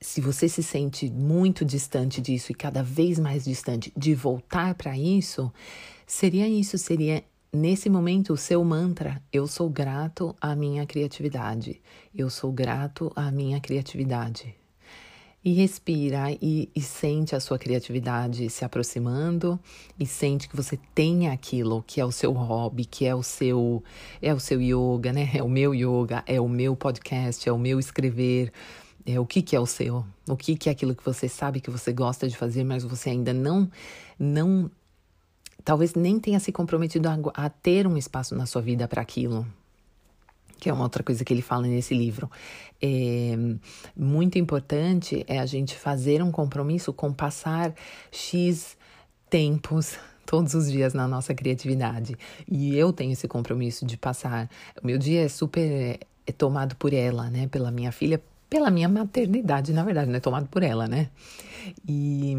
se 0.00 0.20
você 0.20 0.48
se 0.48 0.62
sente 0.62 1.10
muito 1.10 1.64
distante 1.64 2.20
disso 2.20 2.52
e 2.52 2.54
cada 2.54 2.82
vez 2.82 3.18
mais 3.18 3.44
distante 3.44 3.92
de 3.96 4.14
voltar 4.14 4.74
para 4.74 4.96
isso, 4.96 5.52
seria 6.06 6.48
isso, 6.48 6.78
seria 6.78 7.24
nesse 7.52 7.88
momento 7.88 8.32
o 8.32 8.36
seu 8.36 8.62
mantra, 8.64 9.22
eu 9.32 9.46
sou 9.46 9.68
grato 9.68 10.36
à 10.40 10.54
minha 10.54 10.86
criatividade. 10.86 11.80
Eu 12.14 12.30
sou 12.30 12.52
grato 12.52 13.10
à 13.16 13.30
minha 13.30 13.60
criatividade 13.60 14.57
e 15.44 15.52
respira 15.52 16.32
e, 16.42 16.68
e, 16.74 16.80
sente 16.80 17.34
a 17.34 17.40
sua 17.40 17.58
criatividade 17.58 18.50
se 18.50 18.64
aproximando 18.64 19.58
e 19.98 20.04
sente 20.04 20.48
que 20.48 20.56
você 20.56 20.78
tem 20.94 21.28
aquilo 21.28 21.82
que 21.86 22.00
é 22.00 22.04
o 22.04 22.10
seu 22.10 22.32
hobby, 22.32 22.84
que 22.84 23.06
é 23.06 23.14
o 23.14 23.22
seu 23.22 23.82
é 24.20 24.34
o 24.34 24.40
seu 24.40 24.60
yoga, 24.60 25.12
né? 25.12 25.30
É 25.34 25.42
o 25.42 25.48
meu 25.48 25.74
yoga, 25.74 26.24
é 26.26 26.40
o 26.40 26.48
meu 26.48 26.74
podcast, 26.74 27.48
é 27.48 27.52
o 27.52 27.58
meu 27.58 27.78
escrever. 27.78 28.52
É 29.06 29.18
o 29.18 29.24
que 29.24 29.40
que 29.40 29.56
é 29.56 29.60
o 29.60 29.64
seu? 29.64 30.04
O 30.28 30.36
que 30.36 30.54
que 30.56 30.68
é 30.68 30.72
aquilo 30.72 30.94
que 30.94 31.04
você 31.04 31.28
sabe 31.28 31.60
que 31.60 31.70
você 31.70 31.92
gosta 31.92 32.28
de 32.28 32.36
fazer, 32.36 32.64
mas 32.64 32.84
você 32.84 33.10
ainda 33.10 33.32
não 33.32 33.70
não 34.18 34.70
talvez 35.64 35.94
nem 35.94 36.18
tenha 36.18 36.40
se 36.40 36.52
comprometido 36.52 37.08
a, 37.08 37.18
a 37.34 37.48
ter 37.48 37.86
um 37.86 37.96
espaço 37.96 38.34
na 38.34 38.44
sua 38.44 38.60
vida 38.60 38.88
para 38.88 39.02
aquilo 39.02 39.46
que 40.58 40.68
é 40.68 40.72
uma 40.72 40.82
outra 40.82 41.02
coisa 41.02 41.24
que 41.24 41.32
ele 41.32 41.42
fala 41.42 41.66
nesse 41.66 41.94
livro. 41.94 42.30
É, 42.80 43.36
muito 43.96 44.38
importante 44.38 45.24
é 45.26 45.38
a 45.38 45.46
gente 45.46 45.76
fazer 45.76 46.22
um 46.22 46.30
compromisso 46.30 46.92
com 46.92 47.12
passar 47.12 47.74
X 48.10 48.76
tempos 49.30 49.96
todos 50.26 50.54
os 50.54 50.70
dias 50.70 50.94
na 50.94 51.08
nossa 51.08 51.34
criatividade. 51.34 52.16
E 52.46 52.76
eu 52.76 52.92
tenho 52.92 53.12
esse 53.12 53.26
compromisso 53.26 53.86
de 53.86 53.96
passar. 53.96 54.50
O 54.82 54.86
meu 54.86 54.98
dia 54.98 55.24
é 55.24 55.28
super 55.28 55.98
é 56.26 56.32
tomado 56.32 56.76
por 56.76 56.92
ela, 56.92 57.30
né? 57.30 57.48
Pela 57.48 57.70
minha 57.70 57.90
filha, 57.90 58.22
pela 58.50 58.70
minha 58.70 58.88
maternidade, 58.88 59.72
na 59.72 59.82
verdade, 59.82 60.10
não 60.10 60.16
é 60.16 60.20
tomado 60.20 60.46
por 60.48 60.62
ela, 60.62 60.86
né? 60.86 61.08
E 61.88 62.36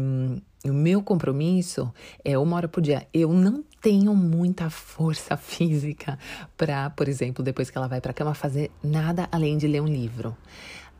o 0.64 0.72
meu 0.72 1.02
compromisso 1.02 1.92
é 2.24 2.36
uma 2.38 2.56
hora 2.56 2.68
por 2.68 2.82
dia. 2.82 3.06
Eu 3.14 3.32
não 3.32 3.64
tenho 3.80 4.14
muita 4.14 4.68
força 4.68 5.36
física 5.38 6.18
para, 6.56 6.90
por 6.90 7.08
exemplo, 7.08 7.42
depois 7.42 7.70
que 7.70 7.78
ela 7.78 7.88
vai 7.88 8.00
para 8.00 8.10
a 8.10 8.14
cama, 8.14 8.34
fazer 8.34 8.70
nada 8.82 9.28
além 9.32 9.56
de 9.56 9.66
ler 9.66 9.80
um 9.80 9.86
livro. 9.86 10.36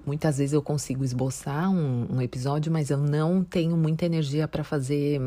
Muitas 0.07 0.39
vezes 0.39 0.55
eu 0.55 0.63
consigo 0.63 1.05
esboçar 1.05 1.71
um, 1.71 2.07
um 2.11 2.23
episódio, 2.23 2.73
mas 2.73 2.89
eu 2.89 2.97
não 2.97 3.45
tenho 3.45 3.77
muita 3.77 4.07
energia 4.07 4.49
para 4.49 4.65
fazer 4.65 5.21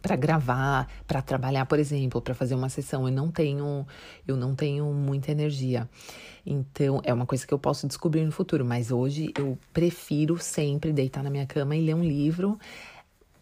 para 0.00 0.16
gravar, 0.16 0.88
para 1.06 1.20
trabalhar, 1.20 1.66
por 1.66 1.78
exemplo, 1.78 2.20
para 2.22 2.34
fazer 2.34 2.54
uma 2.54 2.68
sessão, 2.68 3.06
eu 3.06 3.12
não 3.12 3.30
tenho, 3.30 3.86
eu 4.26 4.36
não 4.36 4.54
tenho 4.54 4.86
muita 4.92 5.30
energia. 5.30 5.88
Então, 6.46 7.00
é 7.04 7.12
uma 7.12 7.26
coisa 7.26 7.46
que 7.46 7.52
eu 7.52 7.58
posso 7.58 7.86
descobrir 7.86 8.24
no 8.24 8.32
futuro, 8.32 8.64
mas 8.64 8.90
hoje 8.90 9.32
eu 9.38 9.58
prefiro 9.72 10.38
sempre 10.38 10.92
deitar 10.92 11.22
na 11.22 11.30
minha 11.30 11.46
cama 11.46 11.76
e 11.76 11.84
ler 11.84 11.94
um 11.94 12.02
livro. 12.02 12.58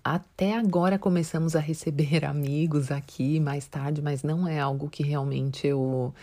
Até 0.03 0.57
agora 0.57 0.99
começamos 0.99 1.55
a 1.55 1.61
receber 1.61 2.25
amigos 2.27 2.91
aqui 2.91 3.39
mais 3.39 3.67
tarde, 3.67 4.01
mas 4.01 4.23
não 4.23 4.49
é 4.49 4.59
algo 4.59 4.89
que 4.89 5.03
realmente 5.03 5.67
eu 5.67 6.15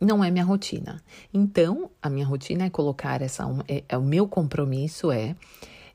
não 0.00 0.24
é 0.24 0.30
minha 0.30 0.44
rotina. 0.44 1.02
Então, 1.32 1.90
a 2.02 2.08
minha 2.08 2.26
rotina 2.26 2.64
é 2.64 2.70
colocar 2.70 3.20
essa 3.20 3.44
é, 3.68 3.84
é 3.88 3.98
o 3.98 4.02
meu 4.02 4.26
compromisso 4.26 5.12
é 5.12 5.36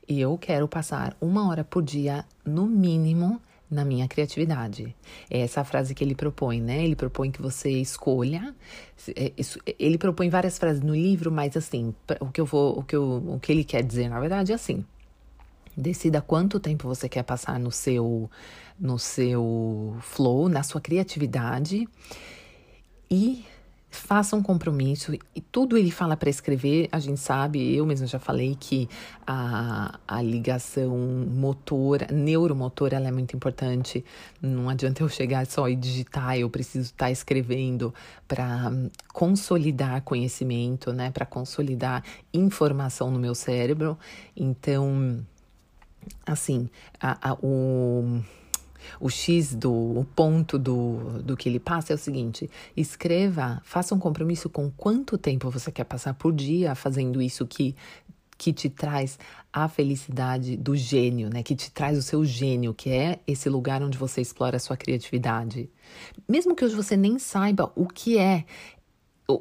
eu 0.07 0.37
quero 0.37 0.67
passar 0.67 1.17
uma 1.19 1.49
hora 1.49 1.63
por 1.63 1.81
dia 1.81 2.23
no 2.45 2.67
mínimo 2.67 3.41
na 3.69 3.83
minha 3.83 4.07
criatividade. 4.07 4.95
É 5.29 5.39
essa 5.39 5.63
frase 5.63 5.95
que 5.95 6.03
ele 6.03 6.13
propõe, 6.13 6.61
né? 6.61 6.83
Ele 6.83 6.95
propõe 6.95 7.31
que 7.31 7.41
você 7.41 7.69
escolha. 7.69 8.55
É, 9.15 9.31
ele 9.79 9.97
propõe 9.97 10.29
várias 10.29 10.57
frases 10.57 10.81
no 10.81 10.95
livro, 10.95 11.31
mas 11.31 11.57
assim, 11.57 11.93
o 12.19 12.27
que 12.27 12.39
eu 12.39 12.45
vou, 12.45 12.79
o 12.79 12.83
que, 12.83 12.95
eu, 12.95 13.23
o 13.27 13.39
que 13.39 13.51
ele 13.51 13.63
quer 13.63 13.83
dizer, 13.83 14.07
na 14.09 14.19
verdade, 14.19 14.51
é 14.51 14.55
assim: 14.55 14.85
Decida 15.75 16.21
quanto 16.21 16.59
tempo 16.59 16.87
você 16.87 17.09
quer 17.09 17.23
passar 17.23 17.59
no 17.59 17.71
seu 17.71 18.29
no 18.77 18.99
seu 18.99 19.95
flow, 20.01 20.49
na 20.49 20.61
sua 20.61 20.81
criatividade 20.81 21.87
e 23.09 23.45
faça 23.95 24.35
um 24.35 24.43
compromisso. 24.43 25.13
E 25.33 25.41
tudo 25.41 25.77
ele 25.77 25.89
fala 25.89 26.15
para 26.17 26.29
escrever, 26.29 26.87
a 26.91 26.99
gente 26.99 27.19
sabe, 27.19 27.75
eu 27.75 27.85
mesma 27.85 28.05
já 28.05 28.19
falei 28.19 28.55
que 28.59 28.87
a, 29.25 29.97
a 30.07 30.21
ligação 30.21 30.97
motora, 30.97 32.07
neuromotora, 32.11 32.97
ela 32.97 33.07
é 33.07 33.11
muito 33.11 33.35
importante. 33.35 34.03
Não 34.41 34.69
adianta 34.69 35.01
eu 35.01 35.09
chegar 35.09 35.45
só 35.47 35.67
e 35.69 35.75
digitar, 35.75 36.37
eu 36.37 36.49
preciso 36.49 36.87
estar 36.87 37.05
tá 37.05 37.11
escrevendo 37.11 37.93
para 38.27 38.71
consolidar 39.13 40.01
conhecimento, 40.01 40.91
né, 40.91 41.09
para 41.09 41.25
consolidar 41.25 42.03
informação 42.33 43.09
no 43.09 43.17
meu 43.17 43.33
cérebro. 43.33 43.97
Então, 44.35 45.25
assim, 46.25 46.69
a, 46.99 47.31
a, 47.31 47.33
o, 47.41 48.21
o 48.99 49.09
X 49.09 49.55
do 49.55 49.71
o 49.71 50.05
ponto 50.15 50.57
do, 50.57 51.21
do 51.23 51.37
que 51.37 51.49
ele 51.49 51.59
passa 51.59 51.93
é 51.93 51.95
o 51.95 51.99
seguinte: 51.99 52.49
escreva, 52.75 53.61
faça 53.63 53.93
um 53.95 53.99
compromisso 53.99 54.49
com 54.49 54.69
quanto 54.71 55.17
tempo 55.17 55.49
você 55.49 55.71
quer 55.71 55.85
passar 55.85 56.13
por 56.13 56.33
dia 56.33 56.75
fazendo 56.75 57.21
isso 57.21 57.45
que 57.45 57.75
que 58.37 58.51
te 58.51 58.69
traz 58.69 59.17
a 59.51 59.69
felicidade 59.69 60.57
do 60.57 60.75
gênio, 60.75 61.29
né? 61.29 61.41
Que 61.41 61.55
te 61.55 61.71
traz 61.71 61.97
o 61.97 62.01
seu 62.01 62.25
gênio, 62.25 62.73
que 62.73 62.89
é 62.89 63.19
esse 63.25 63.47
lugar 63.47 63.81
onde 63.81 63.97
você 63.97 64.19
explora 64.19 64.57
a 64.57 64.59
sua 64.59 64.75
criatividade. 64.75 65.69
Mesmo 66.27 66.53
que 66.53 66.65
hoje 66.65 66.75
você 66.75 66.97
nem 66.97 67.17
saiba 67.17 67.71
o 67.75 67.87
que 67.87 68.17
é 68.17 68.43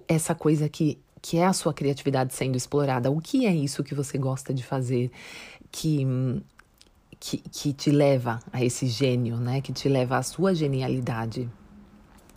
essa 0.09 0.35
coisa 0.35 0.69
que 0.69 0.99
que 1.21 1.39
é 1.39 1.47
a 1.47 1.55
sua 1.55 1.73
criatividade 1.73 2.35
sendo 2.35 2.55
explorada, 2.55 3.11
o 3.11 3.19
que 3.19 3.47
é 3.47 3.55
isso 3.55 3.83
que 3.83 3.95
você 3.95 4.19
gosta 4.19 4.53
de 4.53 4.63
fazer, 4.63 5.11
que 5.73 6.07
que, 7.25 7.39
que 7.39 7.73
te 7.73 7.91
leva 7.91 8.39
a 8.53 8.63
esse 8.63 8.87
gênio, 8.87 9.39
né? 9.39 9.63
Que 9.63 9.73
te 9.73 9.89
leva 9.89 10.19
à 10.19 10.23
sua 10.23 10.55
genialidade. 10.55 11.51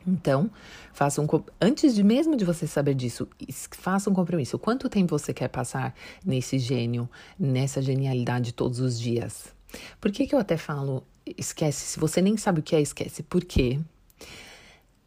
Então, 0.06 0.50
faça 0.94 1.22
um 1.22 1.28
antes 1.60 1.94
de 1.94 2.02
mesmo 2.02 2.38
de 2.38 2.46
você 2.46 2.66
saber 2.66 2.96
disso, 2.96 3.28
faça 3.72 4.10
um 4.10 4.14
compromisso. 4.14 4.58
Quanto 4.58 4.88
tempo 4.88 5.20
você 5.20 5.34
quer 5.34 5.50
passar 5.50 5.94
nesse 6.26 6.58
gênio, 6.58 7.10
nessa 7.38 7.82
genialidade 7.82 8.54
todos 8.54 8.80
os 8.80 8.98
dias? 8.98 9.54
Por 10.00 10.10
que, 10.10 10.26
que 10.26 10.34
eu 10.34 10.40
até 10.40 10.56
falo 10.56 11.04
esquece. 11.38 11.86
Se 11.86 12.00
você 12.00 12.22
nem 12.22 12.38
sabe 12.38 12.62
o 12.62 12.64
que 12.64 12.74
é, 12.74 12.82
esquece. 12.82 13.24
Por 13.24 13.44
quê? 13.44 13.80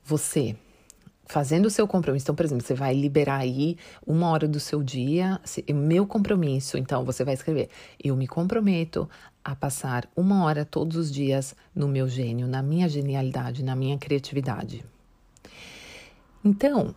Você 0.04 0.54
fazendo 1.30 1.66
o 1.66 1.70
seu 1.70 1.86
compromisso. 1.86 2.24
Então, 2.24 2.34
por 2.34 2.44
exemplo, 2.44 2.66
você 2.66 2.74
vai 2.74 2.92
liberar 2.92 3.38
aí 3.38 3.76
uma 4.04 4.28
hora 4.30 4.48
do 4.48 4.58
seu 4.58 4.82
dia, 4.82 5.40
meu 5.72 6.04
compromisso. 6.06 6.76
Então, 6.76 7.04
você 7.04 7.24
vai 7.24 7.34
escrever: 7.34 7.68
Eu 8.02 8.16
me 8.16 8.26
comprometo 8.26 9.08
a 9.44 9.54
passar 9.54 10.08
uma 10.16 10.44
hora 10.44 10.64
todos 10.64 10.96
os 10.96 11.10
dias 11.10 11.54
no 11.74 11.88
meu 11.88 12.08
gênio, 12.08 12.46
na 12.46 12.62
minha 12.62 12.88
genialidade, 12.88 13.64
na 13.64 13.74
minha 13.74 13.96
criatividade. 13.98 14.84
Então, 16.44 16.94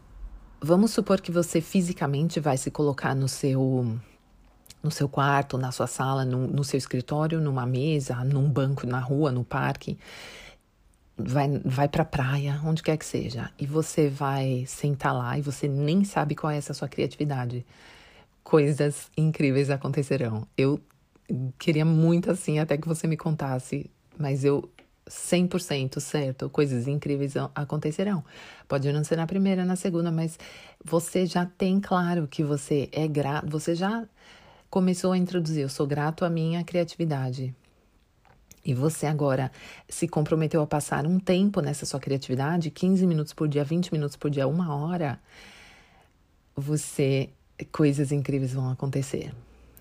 vamos 0.62 0.92
supor 0.92 1.22
que 1.22 1.32
você 1.32 1.62
fisicamente 1.62 2.40
vai 2.40 2.58
se 2.58 2.72
colocar 2.72 3.16
no 3.16 3.28
seu 3.28 3.98
no 4.82 4.92
seu 4.92 5.08
quarto, 5.08 5.58
na 5.58 5.72
sua 5.72 5.88
sala, 5.88 6.26
no, 6.26 6.46
no 6.46 6.62
seu 6.62 6.78
escritório, 6.78 7.40
numa 7.40 7.66
mesa, 7.66 8.22
num 8.26 8.50
banco, 8.50 8.86
na 8.86 9.00
rua, 9.00 9.32
no 9.32 9.46
parque 9.46 9.98
vai, 11.18 11.48
vai 11.64 11.88
pra 11.88 12.06
praia, 12.06 12.60
onde 12.64 12.84
quer 12.84 12.98
que 12.98 13.06
seja, 13.06 13.52
e 13.60 13.66
você 13.66 14.10
vai 14.10 14.66
sentar 14.68 15.14
lá 15.14 15.38
e 15.38 15.42
você 15.42 15.68
nem 15.68 16.04
sabe 16.04 16.36
qual 16.36 16.52
é 16.52 16.58
essa 16.58 16.74
sua 16.74 16.88
criatividade. 16.88 17.66
Coisas 18.44 19.10
incríveis 19.16 19.70
acontecerão. 19.70 20.46
Eu 20.58 20.80
queria 21.58 21.86
muito 21.86 22.32
assim, 22.32 22.60
até 22.60 22.78
que 22.78 22.88
você 22.88 23.08
me 23.08 23.18
contasse, 23.18 23.90
mas 24.18 24.44
eu 24.44 24.70
100% 25.08 26.00
certo, 26.00 26.50
coisas 26.50 26.88
incríveis 26.88 27.34
acontecerão. 27.54 28.24
Pode 28.68 28.92
não 28.92 29.04
ser 29.04 29.18
na 29.18 29.28
primeira, 29.28 29.66
na 29.66 29.76
segunda, 29.76 30.12
mas 30.12 30.40
você 30.84 31.26
já 31.26 31.46
tem 31.46 31.80
claro 31.80 32.28
que 32.28 32.44
você 32.44 32.90
é 32.92 33.08
grato, 33.08 33.50
você 33.50 33.76
já 33.76 34.08
começou 34.70 35.12
a 35.12 35.18
introduzir, 35.18 35.64
eu 35.64 35.70
sou 35.70 35.86
grato 35.86 36.26
à 36.26 36.30
minha 36.30 36.64
criatividade 36.64 37.54
e 38.66 38.74
você 38.74 39.06
agora 39.06 39.52
se 39.90 40.08
comprometeu 40.08 40.62
a 40.62 40.68
passar 40.68 41.06
um 41.06 41.20
tempo 41.20 41.60
nessa 41.62 41.86
sua 41.86 42.00
criatividade, 42.00 42.72
15 42.72 43.06
minutos 43.06 43.34
por 43.34 43.48
dia, 43.48 43.64
20 43.64 43.92
minutos 43.92 44.16
por 44.16 44.32
dia, 44.32 44.48
uma 44.48 44.74
hora, 44.74 45.20
você 46.56 47.30
coisas 47.72 48.12
incríveis 48.12 48.54
vão 48.54 48.70
acontecer. 48.72 49.34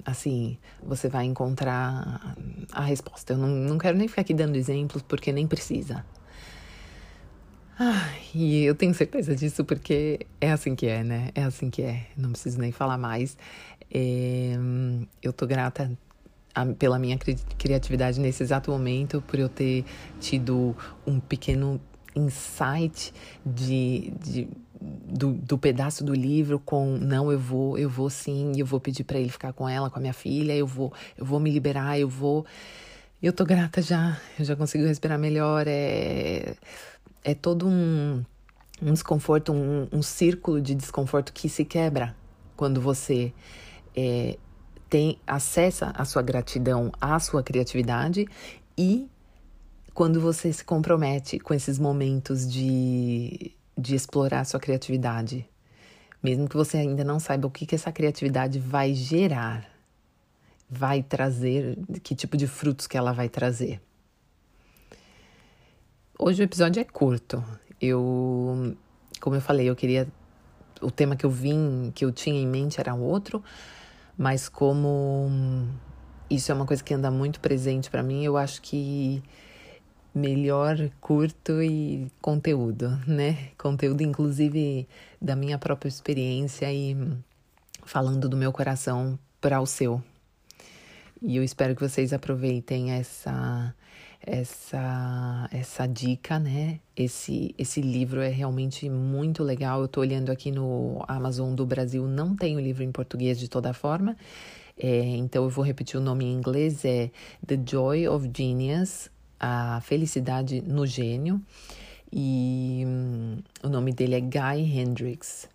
Assim, 0.04 0.58
você 0.82 1.08
vai 1.08 1.24
encontrar 1.24 2.36
a 2.72 2.82
resposta. 2.82 3.34
Eu 3.34 3.38
não, 3.38 3.48
não 3.48 3.78
quero 3.78 3.96
nem 3.96 4.08
ficar 4.08 4.22
aqui 4.22 4.34
dando 4.34 4.56
exemplos, 4.56 5.02
porque 5.02 5.32
nem 5.32 5.46
precisa. 5.46 6.04
Ah, 7.78 8.12
e 8.34 8.64
eu 8.64 8.74
tenho 8.74 8.94
certeza 8.94 9.34
disso 9.34 9.64
porque 9.64 10.26
é 10.40 10.52
assim 10.52 10.74
que 10.74 10.86
é, 10.86 11.02
né? 11.02 11.30
É 11.34 11.42
assim 11.42 11.70
que 11.70 11.82
é. 11.82 12.06
Não 12.16 12.30
preciso 12.30 12.60
nem 12.60 12.72
falar 12.72 12.98
mais. 12.98 13.36
É, 13.92 14.54
eu 15.22 15.32
tô 15.32 15.46
grata 15.46 15.90
a, 16.54 16.66
pela 16.66 16.98
minha 16.98 17.16
cri 17.18 17.36
criatividade 17.58 18.20
nesse 18.20 18.42
exato 18.42 18.70
momento, 18.70 19.22
por 19.26 19.38
eu 19.38 19.48
ter 19.48 19.84
tido 20.20 20.76
um 21.06 21.18
pequeno 21.18 21.80
insight 22.14 23.12
de, 23.44 24.12
de 24.22 24.48
do, 24.80 25.32
do, 25.32 25.58
pedaço 25.58 26.04
do 26.04 26.14
livro 26.14 26.58
com 26.58 26.96
não 26.98 27.30
eu 27.30 27.38
vou 27.38 27.78
eu 27.78 27.88
vou 27.88 28.10
sim 28.10 28.52
eu 28.56 28.66
vou 28.66 28.80
pedir 28.80 29.04
para 29.04 29.18
ele 29.18 29.28
ficar 29.28 29.52
com 29.52 29.68
ela 29.68 29.88
com 29.88 29.98
a 29.98 30.00
minha 30.00 30.12
filha 30.12 30.54
eu 30.54 30.66
vou 30.66 30.92
eu 31.16 31.24
vou 31.24 31.38
me 31.38 31.50
liberar 31.50 31.98
eu 31.98 32.08
vou. 32.08 32.44
Eu 33.22 33.32
tô 33.32 33.44
grata 33.44 33.80
já 33.80 34.18
eu 34.38 34.44
já 34.44 34.56
consigo 34.56 34.84
respirar 34.84 35.18
melhor 35.18 35.66
é 35.68 36.56
é 37.22 37.34
todo 37.34 37.68
um, 37.68 38.24
um 38.82 38.92
desconforto 38.92 39.52
um, 39.52 39.86
um 39.92 40.02
círculo 40.02 40.60
de 40.60 40.74
desconforto 40.74 41.32
que 41.32 41.48
se 41.48 41.64
quebra 41.64 42.16
quando 42.56 42.80
você 42.80 43.32
é, 43.96 44.36
tem 44.90 45.18
acessa 45.26 45.92
a 45.96 46.04
sua 46.04 46.22
gratidão 46.22 46.90
à 47.00 47.18
sua 47.20 47.42
criatividade 47.42 48.26
e 48.76 49.08
quando 49.94 50.20
você 50.20 50.52
se 50.52 50.64
compromete 50.64 51.38
com 51.38 51.52
esses 51.52 51.78
momentos 51.78 52.50
de, 52.50 53.52
de 53.76 53.94
explorar 53.94 54.44
sua 54.44 54.58
criatividade, 54.58 55.46
mesmo 56.22 56.48
que 56.48 56.56
você 56.56 56.78
ainda 56.78 57.04
não 57.04 57.18
saiba 57.18 57.46
o 57.46 57.50
que, 57.50 57.66
que 57.66 57.74
essa 57.74 57.92
criatividade 57.92 58.58
vai 58.58 58.94
gerar, 58.94 59.68
vai 60.68 61.02
trazer, 61.02 61.78
que 62.02 62.14
tipo 62.14 62.36
de 62.36 62.46
frutos 62.46 62.86
que 62.86 62.96
ela 62.96 63.12
vai 63.12 63.28
trazer. 63.28 63.80
Hoje 66.18 66.42
o 66.42 66.44
episódio 66.44 66.80
é 66.80 66.84
curto. 66.84 67.44
Eu, 67.80 68.76
como 69.20 69.36
eu 69.36 69.40
falei, 69.40 69.68
eu 69.68 69.76
queria 69.76 70.06
o 70.80 70.90
tema 70.90 71.16
que 71.16 71.26
eu 71.26 71.30
vim, 71.30 71.92
que 71.94 72.04
eu 72.04 72.12
tinha 72.12 72.40
em 72.40 72.46
mente 72.46 72.80
era 72.80 72.94
outro, 72.94 73.42
mas 74.16 74.48
como 74.48 75.68
isso 76.30 76.50
é 76.50 76.54
uma 76.54 76.66
coisa 76.66 76.82
que 76.82 76.94
anda 76.94 77.10
muito 77.10 77.40
presente 77.40 77.90
para 77.90 78.02
mim, 78.02 78.24
eu 78.24 78.36
acho 78.36 78.62
que 78.62 79.22
melhor 80.14 80.90
curto 81.00 81.62
e 81.62 82.10
conteúdo, 82.20 82.90
né? 83.06 83.50
Conteúdo 83.58 84.02
inclusive 84.02 84.86
da 85.20 85.34
minha 85.34 85.58
própria 85.58 85.88
experiência 85.88 86.72
e 86.72 86.96
falando 87.84 88.28
do 88.28 88.36
meu 88.36 88.52
coração 88.52 89.18
para 89.40 89.60
o 89.60 89.66
seu. 89.66 90.02
E 91.20 91.36
eu 91.36 91.42
espero 91.42 91.74
que 91.74 91.80
vocês 91.80 92.12
aproveitem 92.12 92.92
essa 92.92 93.74
essa 94.24 95.48
essa 95.50 95.86
dica, 95.86 96.38
né? 96.38 96.80
Esse 96.96 97.54
esse 97.58 97.80
livro 97.80 98.20
é 98.20 98.28
realmente 98.28 98.88
muito 98.90 99.42
legal. 99.42 99.82
Eu 99.82 99.88
tô 99.88 100.00
olhando 100.00 100.30
aqui 100.30 100.50
no 100.50 101.04
Amazon 101.08 101.54
do 101.54 101.66
Brasil, 101.66 102.06
não 102.06 102.36
tem 102.36 102.56
o 102.56 102.60
livro 102.60 102.82
em 102.82 102.92
português 102.92 103.38
de 103.38 103.48
toda 103.48 103.72
forma. 103.72 104.16
É, 104.78 105.00
então 105.16 105.44
eu 105.44 105.50
vou 105.50 105.64
repetir 105.64 105.98
o 105.98 106.02
nome 106.02 106.24
em 106.24 106.32
inglês 106.32 106.84
é 106.84 107.10
The 107.46 107.60
Joy 107.64 108.08
of 108.08 108.30
Genius, 108.34 109.10
a 109.42 109.80
felicidade 109.80 110.62
no 110.62 110.86
gênio. 110.86 111.42
E 112.12 112.84
hum, 112.86 113.38
o 113.64 113.68
nome 113.68 113.92
dele 113.92 114.14
é 114.14 114.20
Guy 114.20 114.78
Hendricks. 114.78 115.48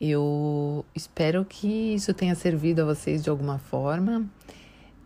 Eu 0.00 0.84
espero 0.94 1.44
que 1.44 1.94
isso 1.94 2.14
tenha 2.14 2.34
servido 2.36 2.82
a 2.82 2.84
vocês 2.84 3.24
de 3.24 3.30
alguma 3.30 3.58
forma. 3.58 4.24